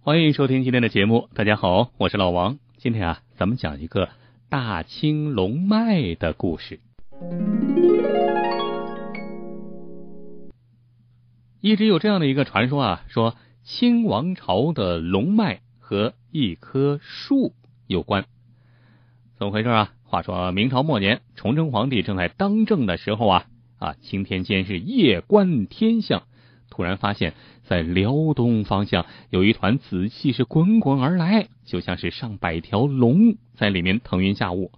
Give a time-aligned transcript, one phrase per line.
[0.00, 1.28] 欢迎收听今天的节目。
[1.34, 2.58] 大家好，我是老王。
[2.78, 4.08] 今天啊，咱们讲一个
[4.48, 6.80] 大清龙脉的故事。
[11.60, 13.34] 一直有这样的一个传说啊，说
[13.64, 17.52] 清王朝的龙脉和一棵树
[17.86, 18.24] 有关。
[19.36, 19.92] 怎么回事啊？
[20.04, 23.46] 话说明朝末年，崇祯皇帝正在当政的时候啊，
[23.78, 26.22] 啊，晴天监是夜观天象，
[26.70, 34.70] 突然发现，在辽东方向有一团紫气是滚滚而来，就像是上百条龙在里面腾云驾雾。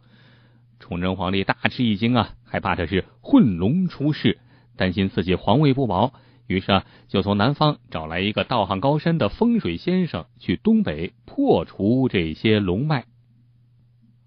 [0.79, 4.39] 崇祯皇帝大吃一惊啊，害怕这是混龙出世，
[4.77, 6.15] 担心自己皇位不保。
[6.47, 13.05] 于是啊，就从南方找来一个道行高深的风水先生，去东北破除这些龙脉。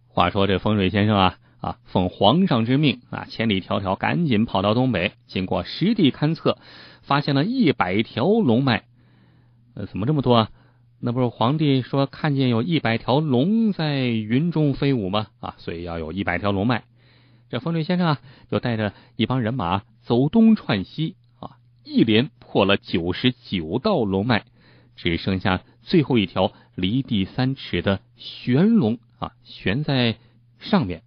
[0.08, 6.58] 话说这风水先生啊啊，奉皇上之命啊，千里迢迢赶紧跑到东北，经过实地勘测，
[7.04, 8.84] 发现了一百条龙脉。
[9.74, 10.52] 呃，怎么这么多啊？
[11.00, 15.28] 那不是皇帝说看见有一百条龙在云中飞舞吗？
[15.40, 16.84] 啊，所以要有一百条龙脉。
[17.48, 18.20] 这风水先生啊，
[18.52, 21.52] 就带着一帮人马走东串西啊。
[21.86, 24.44] 一连破了九十九道龙脉，
[24.98, 30.18] 只剩下最后一条离地三尺的玄龙啊，悬在
[30.60, 31.04] 上面。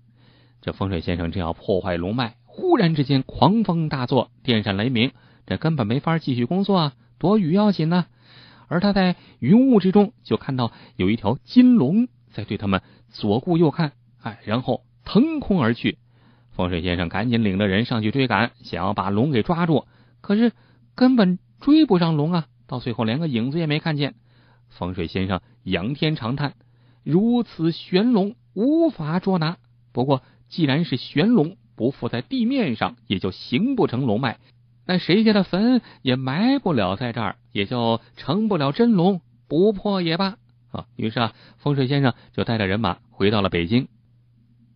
[0.67, 5.13] 这风水先生正要破坏龙脉，忽然之间狂风大作，电闪雷鸣，
[5.47, 6.93] 这根本没法继续工作啊！
[7.21, 8.07] 躲雨要紧呢。
[8.67, 15.99] 而他在云雾之中就看到有一条金龙在对他们左顾右看，哎，然后腾空而去。
[16.51, 19.85] 风水先生赶紧领着人上去追赶，想要把龙给抓住，
[20.21, 20.51] 可是。
[20.97, 22.47] 根本追不上龙啊！
[22.67, 24.15] 到最后连个影子也没看见。
[24.71, 26.55] 风水先生仰天长叹
[27.05, 29.59] ：“如此玄龙无法捉拿。
[29.93, 34.39] 不过既然是玄龙，不附在地面上，也就形不成龙脉。
[34.87, 39.21] 那谁家的坟也埋不了在这儿，也就成不了真龙。
[39.49, 40.37] 不破也罢。”
[40.73, 43.89] 啊，于是啊，风水先生就带着人马回到了北京。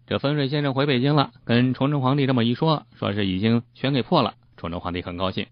[0.06, 4.34] 这风水先生回北京了，跟崇祯皇帝这么一说，说是已经全给破了。
[4.56, 5.46] 崇祯皇帝很高兴。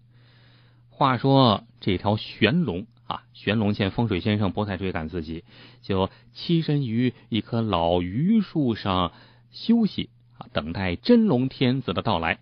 [0.89, 5.43] 话说这条玄龙啊，玄龙见风水先生不再追赶自己，
[5.81, 9.13] 就栖身于一棵老榆树上
[9.51, 12.39] 休息啊，等待真龙天子的到来。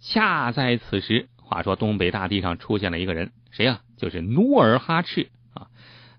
[0.00, 3.80] 恰在此时，话说东北大地上出现了一个人，谁呀？
[3.96, 5.68] 就是努尔哈赤啊！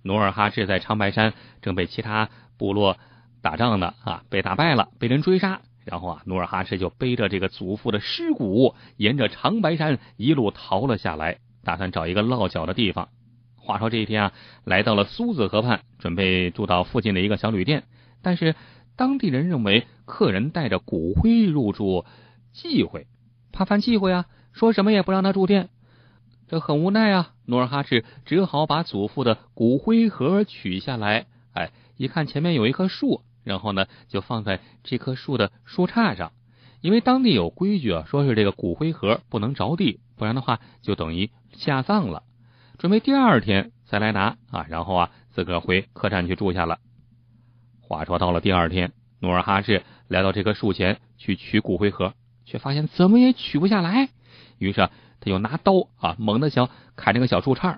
[0.02, 2.98] 努尔哈赤在长白山正被其他部落
[3.42, 5.62] 打仗呢啊，被打败了，被人追杀。
[5.86, 11.38] 然后啊，努尔哈赤就背着这个祖父的尸骨，沿着长白山一路逃了下来。
[11.64, 13.10] 打算找一个落脚的地方。
[13.58, 14.34] 话说这一天啊，
[14.64, 17.84] 来到了苏子河畔，准备住到附近的一个小旅店。
[18.22, 18.56] 但是
[18.98, 22.04] 当地人认为客人带着骨灰入住
[22.52, 23.08] 忌讳，
[23.54, 25.70] 怕犯忌讳啊，说什么也不让他住店。
[26.48, 31.28] 这很无奈啊，努尔哈赤只好把祖父的骨灰盒取下来。
[31.54, 36.32] 哎，一看前面有一棵树，然后呢就放在这棵树的树杈上。
[36.82, 41.30] 因为当地有规矩啊，说是这个骨灰盒不能着地，不然的话就等于。
[41.54, 42.24] 下葬了，
[42.78, 46.80] 准备第二天再来拿啊，然后啊自个儿回客栈去住下了。
[47.88, 52.14] 话说到了第二天，努尔哈赤来到这棵树前去取骨灰盒，
[52.46, 54.10] 却发现怎么也取不下来。
[54.58, 54.90] 于是
[55.22, 57.78] 他又拿刀啊猛地想砍这个小树杈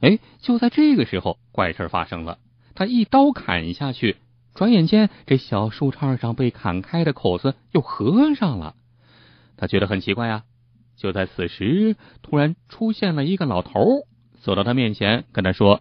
[0.00, 2.38] 哎，就在这个时候，怪事发生了。
[2.74, 4.16] 他一刀砍下去，
[4.54, 8.74] 转眼间这小树杈上被砍开的口子又合上了。
[9.56, 10.42] 他觉得很奇怪啊。
[10.96, 14.06] 就在此时，突然出现了一个老头，
[14.40, 15.80] 走到他面前，跟他说：“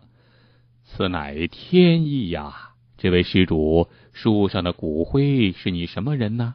[0.85, 2.71] 此乃天意呀！
[3.01, 6.53] 这位施主，树上的骨灰是你什么人呢？”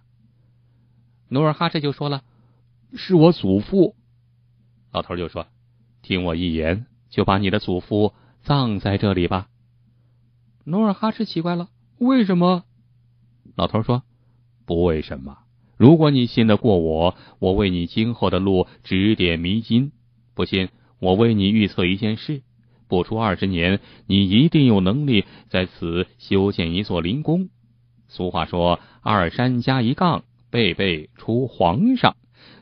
[1.29, 2.23] 努尔哈赤就说了
[2.95, 3.97] ：“是我祖父。”
[4.95, 5.49] 老头就说
[6.03, 8.15] ：“听我一言，就把你的祖父
[8.45, 9.49] 葬在这里吧。”
[10.63, 11.69] 努尔哈赤奇怪了
[11.99, 12.63] ：“为什么？”
[13.57, 14.05] 老头说
[14.67, 15.39] ：“不为什么。”
[15.77, 19.91] 如果你信得过我，我为你今后的路指点迷津。
[20.33, 20.69] 不信，
[21.01, 22.43] 我为你预测一件事：
[22.89, 27.49] 不出二十年，你一定有能力在此修建一座灵宫。
[28.09, 32.17] 俗话说：“二山加一杠，辈辈出皇上。”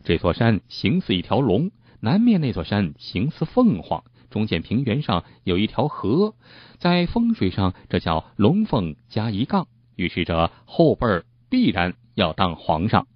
[0.05, 6.35] 这座山形似一条龙，南面那座山形似凤凰，中间平原上有一条河，
[6.79, 11.07] 在风水上这叫龙凤加一杠，预示着后辈
[11.49, 11.95] 必然。
[12.15, 13.09] 要当皇上。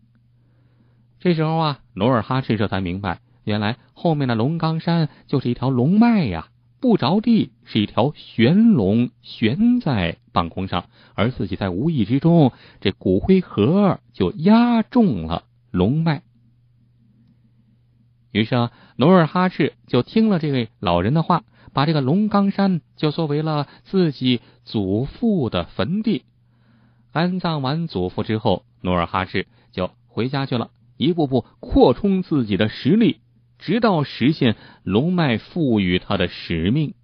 [1.21, 6.49] 这时候啊，努尔哈赤这才明白，原来后面的龙冈山就是一条龙脉呀，
[6.81, 16.23] 不着地是一条玄龙悬在半空上，而自己在无意之中，这骨灰盒就压中了龙脉。
[18.31, 26.25] 于是啊，努尔哈赤就听了这位老人的话，把这个龙岗山就作为了自己祖父的坟地。
[27.11, 33.19] 安葬完祖父之后，努尔哈赤就回家去了，一步步扩充自己的实力，
[33.59, 36.95] 直到实现龙脉赋予他的使命。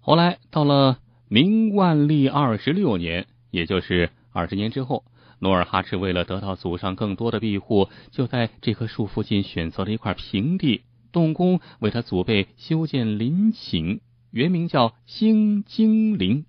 [0.00, 0.98] 后来到了
[1.28, 5.04] 明万历二十六年，也就是二十年之后，
[5.38, 10.82] 努尔哈赤为了得到祖上更多的庇护，就在这棵树附近选择了一块平地。
[11.12, 14.00] 动工为他祖辈修建陵寝，
[14.32, 16.44] 原名叫兴京陵，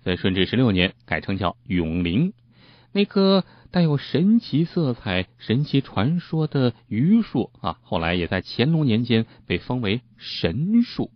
[0.00, 2.32] 在顺治十六年改称叫永陵。
[2.92, 11.10] 那棵带有神奇色彩、神奇传说的榆树啊，后来也在乾隆年间被封为神树。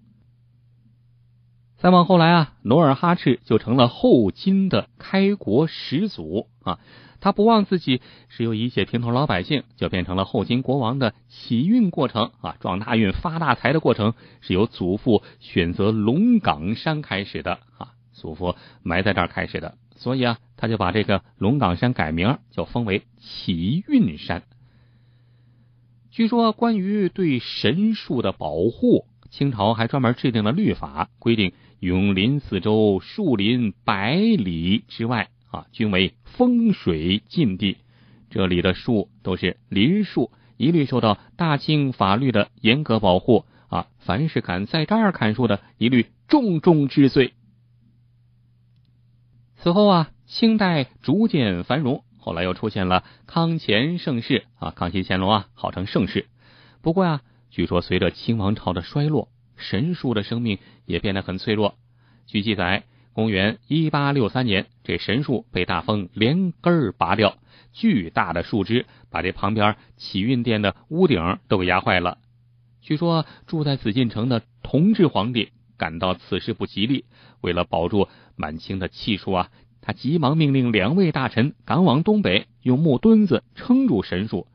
[1.76, 6.81] 再往后来啊，努尔哈赤就成了后金的开国始祖啊。
[7.20, 24.43] 他不忘自己是由一介平头老百姓，就变成了后金国王的起运过程啊，撞大运发大财的过程是由祖父选择龙岗山开始的啊，祖父埋在这儿开始的，所以啊，他就把这个龙岗山改名，就封为起运山。
[26.10, 35.28] 据说关于对神树的保护，清朝还专门制定了律法，规定永林四周树林百里之外。
[35.48, 37.76] 啊，均为风水禁地，
[38.31, 43.87] 这里的树都是林树，一律受到大清法律的严格保护啊！
[43.99, 47.32] 凡是敢在这儿砍树的，一律重重治罪。
[49.56, 56.26] 此后啊，清代逐渐繁荣，后来又出现了康乾盛世啊，康熙、乾隆啊，号称盛世。
[56.82, 61.74] 不过呀，据说随着清王朝的衰落，神树的生命也变得很脆弱。
[62.26, 62.84] 据记载。
[63.12, 67.38] 公元一八六三年，这神树被大风连根拔掉，
[67.72, 72.18] 巨大的树枝把这旁边启运殿的屋顶都给压坏了。
[72.82, 75.48] 据说住在紫禁城的同治皇帝
[75.78, 77.06] 感到此事不吉利，
[77.40, 78.06] 为了保住
[78.36, 79.50] 满清的气数啊，
[79.80, 84.46] 他急忙命令两位大臣赶往东北，用木墩子撑住神树。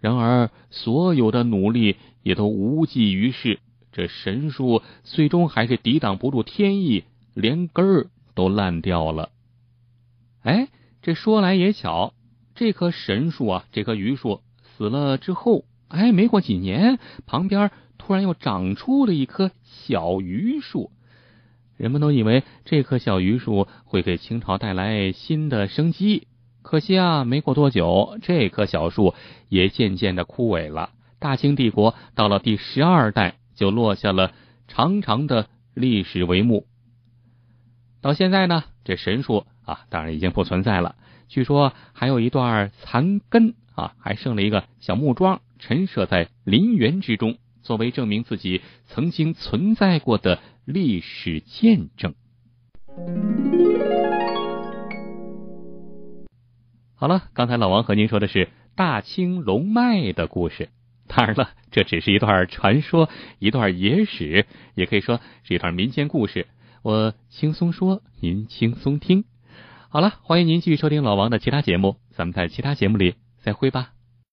[0.00, 3.58] 然而，所有的努力也都无济于事，
[3.90, 7.04] 这神树最终还是抵挡不住天意。
[7.34, 8.06] 连根儿
[8.36, 9.30] 都烂掉了。
[10.42, 10.68] 哎，
[11.02, 12.14] 这说来也巧，
[12.54, 20.92] 这棵神树啊，这棵榆树死了之后，哎，没过几年，旁边突然又长出了一棵小榆树。
[21.76, 26.28] 人们都以为这棵小榆树会给清朝带来新的生机，
[26.62, 29.14] 可惜啊，没过多久，这棵小树
[29.48, 30.90] 也渐渐的枯萎了。
[31.18, 34.32] 大清帝国到了第十二代，就落下了
[34.68, 36.66] 长长的历史帷幕。
[38.00, 40.96] 到现在呢，这神树啊，当然已经不存在了。
[41.28, 52.14] 据说还有一段残根啊，还剩了一个小木桩，陈设在林园之中，作为证明自己曾经存在过的历史见证。
[56.94, 60.68] 好了，刚才老王和您说的是大清龙脉的故事。
[61.06, 66.46] 当然了，这只是一段传说，一段野史，也可以说是一段民间故事。
[66.82, 69.24] 我轻松说，您轻松听。
[69.88, 73.93] 好了，欢迎您继续收听老王的其他节目，咱们在其他节目里再会吧。